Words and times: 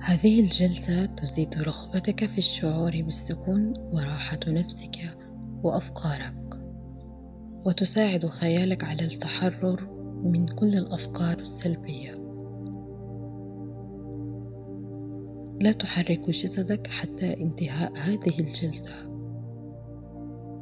هذه 0.00 0.40
الجلسة 0.40 1.04
تزيد 1.04 1.62
رغبتك 1.62 2.26
في 2.26 2.38
الشعور 2.38 3.02
بالسكون 3.02 3.72
وراحة 3.92 4.40
نفسك 4.48 5.16
وأفكارك 5.62 6.46
وتساعد 7.66 8.26
خيالك 8.26 8.84
على 8.84 9.02
التحرر 9.02 9.88
من 10.24 10.46
كل 10.46 10.74
الأفكار 10.74 11.38
السلبية. 11.38 12.12
لا 15.62 15.72
تحرك 15.72 16.30
جسدك 16.30 16.86
حتى 16.86 17.42
انتهاء 17.42 17.92
هذه 17.96 18.40
الجلسة. 18.40 18.94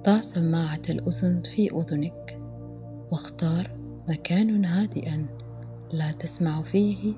ضع 0.06 0.20
سماعة 0.20 0.82
الأذن 0.90 1.42
في 1.42 1.70
أذنك 1.70 2.40
واختار 3.12 3.76
مكان 4.08 4.64
هادئا 4.64 5.26
لا 5.92 6.12
تسمع 6.12 6.62
فيه 6.62 7.12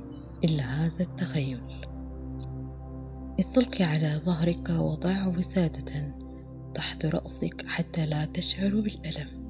إلا 0.44 0.62
هذا 0.62 1.04
التخيل. 1.04 1.60
استلقي 3.40 3.84
على 3.84 4.20
ظهرك 4.24 4.70
وضعه 4.70 5.28
وسادة 5.28 6.14
تحت 6.74 7.06
رأسك 7.06 7.66
حتى 7.66 8.06
لا 8.06 8.24
تشعر 8.24 8.80
بالألم. 8.80 9.46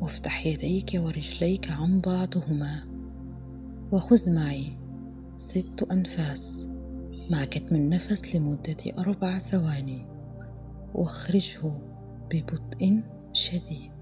وافتح 0.00 0.46
يديك 0.46 0.90
ورجليك 0.94 1.70
عن 1.70 2.00
بعضهما. 2.00 2.82
وخذ 3.92 4.34
معي 4.34 4.78
ست 5.36 5.86
أنفاس. 5.92 6.68
مع 7.30 7.44
كتم 7.44 7.74
النفس 7.76 8.36
لمدة 8.36 8.76
أربع 8.98 9.38
ثواني. 9.38 10.08
واخرجه 10.94 11.72
ببطء 12.30 13.02
شديد. 13.32 13.95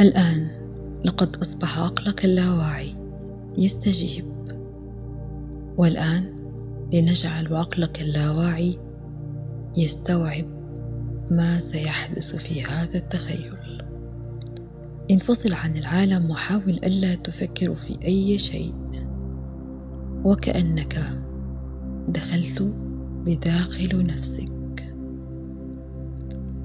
الآن 0.00 0.48
لقد 1.04 1.36
أصبح 1.36 1.78
عقلك 1.78 2.24
اللاواعي 2.24 2.94
يستجيب. 3.58 4.24
والآن 5.76 6.36
لنجعل 6.94 7.54
عقلك 7.54 8.02
اللاواعي 8.02 8.78
يستوعب 9.76 10.46
ما 11.30 11.60
سيحدث 11.60 12.36
في 12.36 12.62
هذا 12.62 12.98
التخيل. 12.98 13.82
انفصل 15.10 15.52
عن 15.52 15.76
العالم 15.76 16.30
وحاول 16.30 16.80
ألا 16.84 17.14
تفكر 17.14 17.74
في 17.74 17.98
أي 18.04 18.38
شيء. 18.38 18.74
وكأنك 20.24 20.98
دخلت 22.08 22.62
بداخل 23.26 24.06
نفسك. 24.06 24.94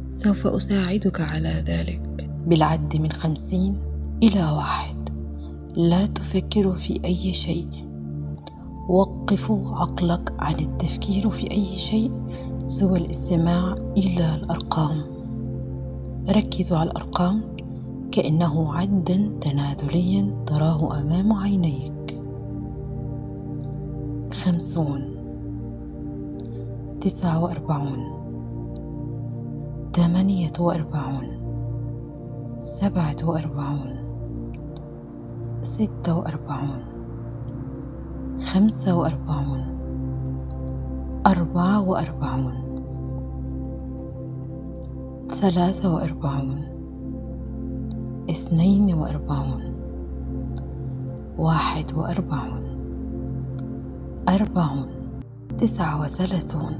سوف 0.10 0.48
أساعدك 0.48 1.22
على 1.22 1.64
ذلك. 1.68 2.11
بالعد 2.48 2.98
من 3.02 3.12
خمسين 3.12 3.80
إلى 4.24 4.52
واحد. 4.52 5.10
لا 5.76 6.06
تفكر 6.06 6.74
في 6.74 7.06
أي 7.06 7.34
شيء. 7.34 7.68
وقفوا 8.90 9.76
عقلك 9.76 10.34
عن 10.40 10.54
التفكير 10.54 11.30
في 11.30 11.52
أي 11.52 11.66
شيء 11.78 12.12
سوى 12.68 12.98
الاستماع 12.98 13.76
إلى 13.98 14.36
الأرقام. 14.36 15.02
ركزوا 16.30 16.78
على 16.78 16.92
الأرقام 16.92 17.42
كأنه 18.12 18.74
عدا 18.74 19.32
تنازليا 19.42 20.44
تراه 20.46 21.02
أمام 21.02 21.34
عينيك. 21.34 22.22
خمسون. 24.34 25.02
تسعة 27.02 27.44
وأربعون. 27.44 28.22
ثمانية 29.94 30.52
وأربعون. 30.60 31.41
سبعة 32.62 33.16
وأربعون 33.24 33.96
ستة 35.62 36.18
وأربعون 36.18 36.84
خمسة 38.40 38.96
وأربعون 38.96 39.78
أربعة 41.28 41.90
وأربعون 41.90 42.54
ثلاثة 45.30 45.94
وأربعون 45.94 46.58
اثنين 48.30 48.94
وأربعون 48.94 49.62
واحد 51.38 51.94
وأربعون 51.94 52.64
أربعون 54.30 54.88
تسعة 55.58 56.02
وثلاثون 56.02 56.74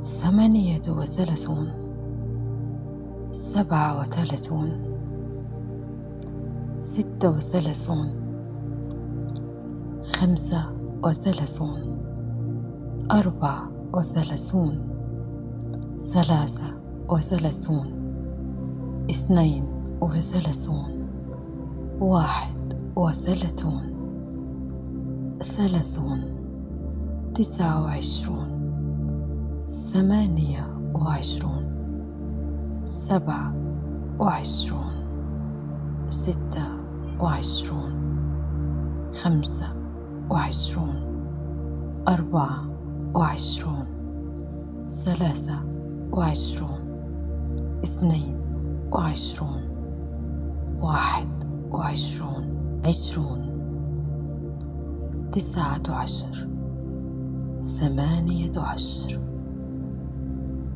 ثمانية 0.00 0.82
وثلاثون. 0.88 1.81
سبعة 3.32 4.00
وثلاثون 4.00 4.70
ستة 6.78 7.30
وثلاثون 7.30 8.10
خمسة 10.02 10.72
وثلاثون 11.04 11.98
أربعة 13.12 13.70
وثلاثون 13.92 14.88
ثلاثة 15.98 16.78
وثلاثون 17.08 17.86
اثنين 19.10 19.64
وثلاثون 20.00 21.08
واحد 22.00 22.74
وثلاثون 22.96 23.82
ثلاثون 25.42 26.20
تسعة 27.34 27.82
وعشرون 27.84 28.52
ثمانية 29.62 30.92
وعشرون. 30.94 31.61
سبعة 33.12 33.54
وعشرون 34.20 34.92
ستة 36.06 36.64
وعشرون 37.20 37.92
خمسة 39.22 39.72
وعشرون 40.30 40.94
أربعة 42.08 42.68
وعشرون 43.14 43.86
ثلاثة 44.84 45.58
وعشرون 46.12 46.80
اثنين 47.84 48.36
وعشرون 48.92 49.62
واحد 50.80 51.44
وعشرون 51.70 52.44
عشرون 52.86 53.40
تسعة 55.32 55.82
عشر 55.88 56.48
ثمانية 57.60 58.50
عشر 58.56 59.20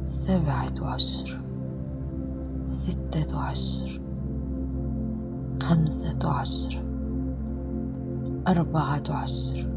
سبعة 0.02 0.92
عشر. 0.94 1.45
ستة 2.66 3.38
عشر 3.40 4.00
خمسة 5.62 6.18
عشر 6.24 6.82
أربعة 8.48 9.02
عشر 9.10 9.70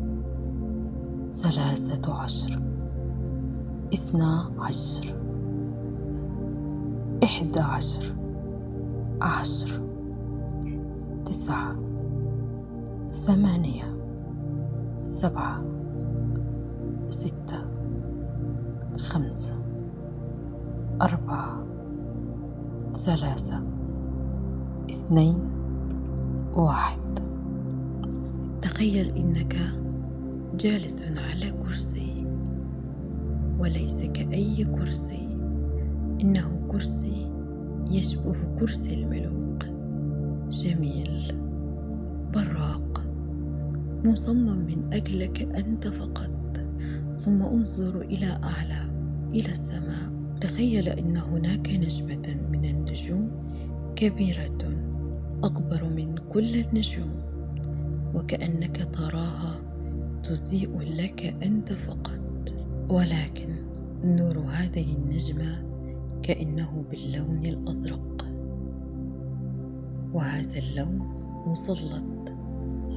ثلاثة 1.32 2.14
عشر 2.14 2.62
اثنا 3.94 4.52
عشر 4.60 5.16
إحدى 7.24 7.60
عشر 7.60 8.16
عشر 9.22 9.82
تسعة 11.26 11.76
ثمانية 13.12 13.98
سبعة 15.00 15.64
ستة 17.08 17.58
خمسة 19.00 19.54
أربعة. 21.02 21.64
ثلاثة 22.96 23.64
اثنين 24.90 25.50
واحد. 26.54 27.20
تخيل 28.62 29.14
إنك 29.18 29.58
جالس 30.56 31.04
على 31.04 31.52
كرسي 31.52 32.26
وليس 33.60 34.04
كأي 34.04 34.66
كرسي. 34.66 35.38
إنه 36.24 36.62
كرسي 36.68 37.32
يشبه 37.92 38.36
كرسي 38.60 39.04
الملوك. 39.04 39.66
جميل. 40.50 41.42
براق. 42.34 43.12
مصمم 44.06 44.66
من 44.68 44.94
أجلك 44.94 45.42
أنت 45.42 45.88
فقط. 45.88 46.32
ثم 47.16 47.44
انظر 47.44 48.02
إلى 48.02 48.40
أعلى 48.44 48.92
إلى 49.34 49.52
السماء. 49.52 50.19
تخيل 50.42 50.90
أن 50.90 51.18
هناك 51.18 51.70
نجمة 51.70 52.38
من 52.52 52.66
النجوم 52.66 53.32
كبيرة 53.96 54.58
أكبر 55.44 55.84
من 55.84 56.16
كل 56.16 56.56
النجوم 56.56 57.24
وكأنك 58.16 58.90
تراها 58.94 59.62
تضيء 60.24 60.80
لك 60.80 61.36
أنت 61.44 61.74
فقط. 61.74 62.54
ولكن 62.90 63.66
نور 64.04 64.40
هذه 64.40 64.96
النجمة 64.96 65.64
كأنه 66.24 66.86
باللون 66.92 67.40
الأزرق. 67.46 68.26
وهذا 70.14 70.60
اللون 70.60 71.16
مسلط 71.48 72.34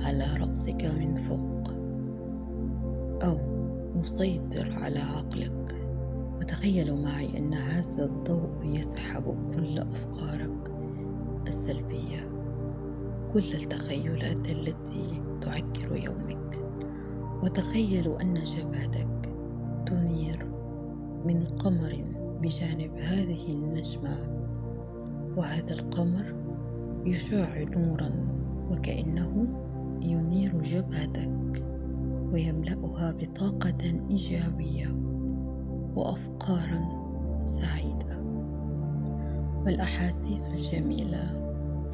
على 0.05 0.25
رأسك 0.41 0.85
من 0.85 1.15
فوق 1.15 1.73
أو 3.23 3.39
مسيطر 3.95 4.73
على 4.73 4.99
عقلك. 4.99 5.82
وتخيلوا 6.43 6.99
معي 6.99 7.39
أن 7.39 7.55
هذا 7.55 8.05
الضوء 8.05 8.51
يسحب 8.63 9.25
كل 9.55 9.79
أفكارك 9.79 10.75
السلبية 11.49 12.31
كل 13.33 13.53
التخيلات 13.55 14.49
التي 14.49 15.23
تعكر 15.41 15.97
يومك. 15.97 16.63
وتخيلوا 17.45 18.23
أن 18.23 18.35
جبهتك 18.35 19.33
تنير 19.87 20.47
من 21.27 21.45
قمر 21.45 21.97
بجانب 22.43 22.99
هذه 22.99 23.53
النجمة 23.53 24.17
وهذا 25.37 25.75
القمر 25.75 26.35
يشع 27.07 27.63
نورا 27.77 28.11
وكأنه 28.71 29.45
ينير 30.03 30.63
جبهتك 30.63 31.65
ويملأها 32.33 33.13
بطاقة 33.13 34.07
إيجابية. 34.11 35.12
وأفكارا 35.97 37.03
سعيدة. 37.45 38.23
والأحاسيس 39.65 40.47
الجميلة 40.47 41.43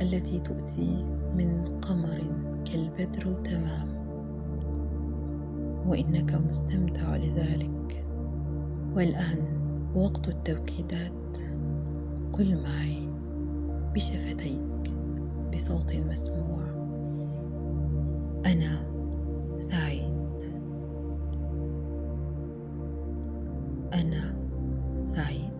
التي 0.00 0.38
تؤتي 0.38 1.06
من 1.34 1.62
قمر 1.64 2.22
كالبدر 2.64 3.30
التمام 3.30 3.88
وإنك 5.86 6.34
مستمتع 6.48 7.16
لذلك. 7.16 8.04
والآن 8.94 9.58
وقت 9.94 10.28
التوكيدات. 10.28 11.38
قل 12.32 12.62
معي 12.62 13.08
بشفتيك 13.94 14.94
بصوت 15.52 15.96
مسموع. 15.96 16.58
أنا 18.46 18.77
أنا 23.94 24.34
سعيد. 24.98 25.54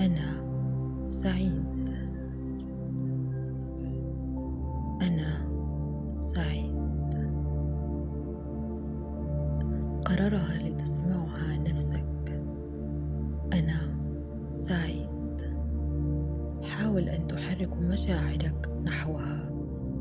أنا 0.00 0.46
سعيد. 1.08 1.90
أنا 5.02 5.48
سعيد. 6.18 6.76
قررها 10.06 10.58
لتسمعها 10.64 11.56
نفسك. 11.68 12.42
أنا 13.52 13.96
سعيد. 14.54 15.42
حاول 16.64 17.08
أن 17.08 17.26
تحرك 17.26 17.76
مشاعرك 17.76 18.70
نحوها 18.86 19.50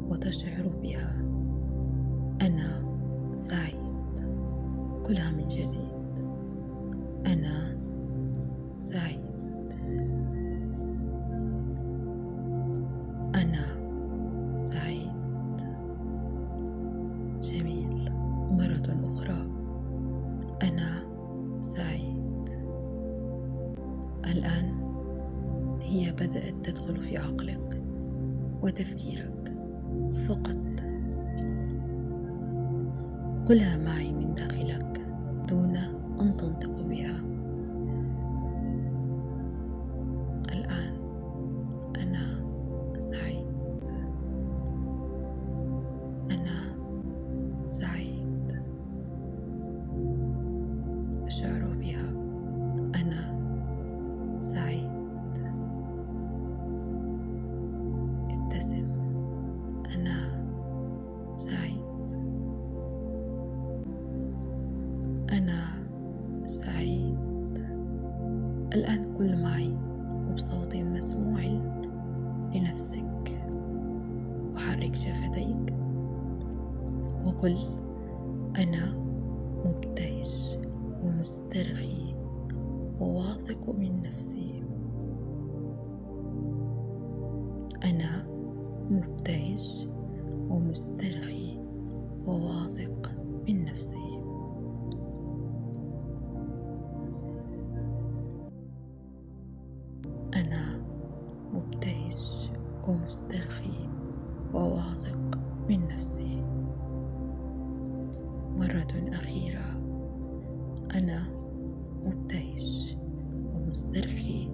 وتشعر 0.09 0.67
بها. 0.67 1.21
أنا 2.41 2.85
سعيد. 3.35 3.74
قلها 5.09 5.31
من 5.31 5.47
جديد. 5.47 6.25
أنا 7.27 7.77
سعيد. 8.79 9.73
أنا 13.35 13.65
سعيد. 14.53 15.15
جميل. 17.41 18.05
مرة 18.51 19.07
أخرى. 19.07 19.47
أنا 20.63 20.89
سعيد. 21.61 22.49
الآن 24.25 24.65
هي 25.81 26.11
بدأت 26.11 26.55
تدخل 26.63 26.97
في 26.97 27.17
عقلك 27.17 27.83
وتفكيرك 28.63 29.53
فقط. 30.27 30.65
قلها 33.45 33.77
معي 33.77 34.11
من 34.13 34.33
داخلك 34.33 34.44
الآن 68.75 69.15
قل 69.17 69.41
معي 69.43 69.77
وبصوت 70.29 70.75
مسموع 70.75 71.41
لنفسك. 72.55 73.47
وحرك 74.55 74.95
شفتيك. 74.95 75.73
وقل 77.25 77.57
أنا 78.59 79.04
ومسترخي 102.87 103.89
وواثق 104.53 105.39
من 105.69 105.87
نفسي. 105.87 106.43
مرة 108.57 109.03
أخيرة 109.13 109.81
أنا 110.95 111.23
مبتهج 112.05 112.97
ومسترخي 113.55 114.47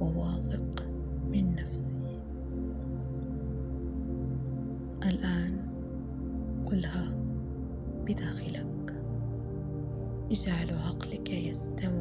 وواثق 0.00 0.92
من 1.30 1.54
نفسي. 1.54 2.20
الآن 5.02 5.68
قلها 6.64 7.14
بداخلك. 8.08 9.04
اجعل 10.30 10.78
عقلك 10.78 11.30
يستمع 11.30 11.99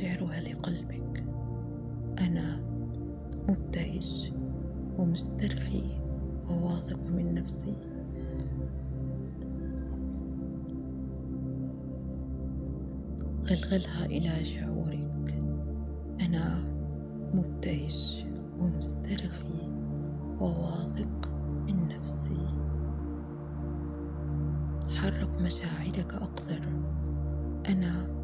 شعرها 0.00 0.40
لقلبك. 0.40 1.24
أنا 2.18 2.60
مبتهج 3.48 4.32
ومسترخي 4.98 6.00
وواثق 6.50 7.02
من 7.10 7.34
نفسي. 7.34 7.76
غلغلها 13.50 14.06
إلى 14.06 14.44
شعورك. 14.44 15.38
أنا 16.20 16.64
مبتهج 17.34 18.26
ومسترخي 18.58 19.68
وواثق 20.40 21.30
من 21.68 21.88
نفسي. 21.88 22.46
حرك 24.88 25.40
مشاعرك 25.40 26.14
أكثر. 26.14 26.68
أنا 27.68 28.19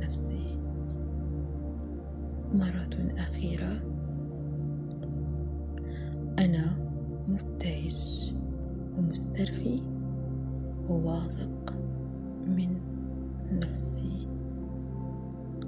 نفسه. 0.00 0.58
مرة 2.52 3.12
أخيرة 3.18 3.72
أنا 6.38 6.64
مبتهج 7.28 8.34
ومسترخي 8.98 9.82
وواثق 10.88 11.74
من 12.46 12.80
نفسي. 13.52 14.28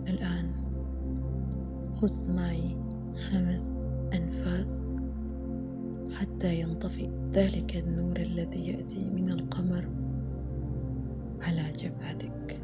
الآن 0.09 0.47
خذ 1.95 2.37
معي 2.37 2.77
خمس 3.15 3.77
أنفاس 4.15 4.95
حتى 6.13 6.61
ينطفئ 6.61 7.09
ذلك 7.33 7.77
النور 7.77 8.17
الذي 8.17 8.69
يأتي 8.69 9.11
من 9.11 9.29
القمر 9.31 9.89
على 11.43 11.63
جبهتك. 11.79 12.62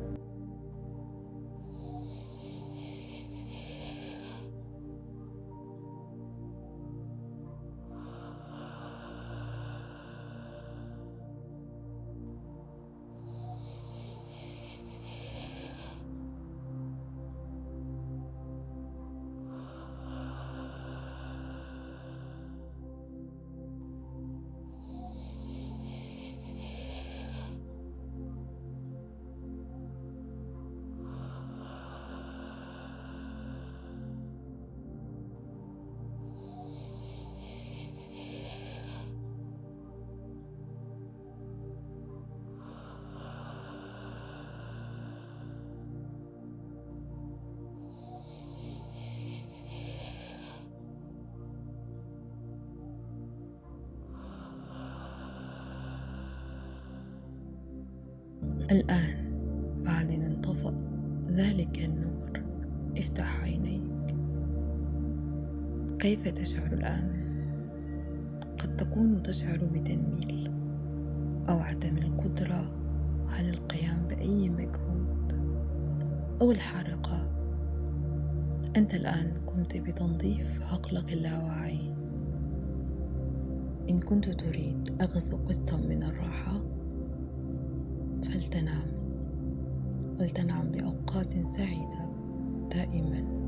الآن 58.70 59.14
بعد 59.84 60.12
أن 60.12 60.22
انطفأ 60.22 60.76
ذلك 61.28 61.84
النور 61.84 62.42
افتح 62.98 63.42
عينيك. 63.42 64.16
كيف 65.98 66.28
تشعر 66.28 66.72
الآن؟ 66.72 67.28
قد 68.58 68.76
تكون 68.76 69.22
تشعر 69.22 69.70
بتنميل 69.72 70.50
أو 71.48 71.58
عدم 71.58 71.96
القدرة 71.96 72.74
على 73.28 73.50
القيام 73.50 74.06
بأي 74.08 74.48
مجهود 74.48 75.32
أو 76.40 76.50
الحركة. 76.50 77.30
أنت 78.76 78.94
الآن 78.94 79.34
قمت 79.46 79.76
بتنظيف 79.76 80.62
عقلك 80.72 81.12
اللاواعي. 81.12 81.94
إن 83.90 83.98
كنت 83.98 84.28
تريد 84.28 84.88
أخذ 85.00 85.44
قسطا 85.44 85.76
من 85.76 86.02
الراحة 86.02 86.77
فلتنام 88.58 88.98
ولتنعم 90.20 90.70
بأوقات 90.70 91.46
سعيدة 91.46 92.10
دائما. 92.70 93.47